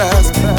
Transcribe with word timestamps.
fast. 0.00 0.49